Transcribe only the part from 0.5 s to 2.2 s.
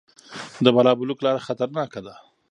د بالابلوک لاره خطرناکه ده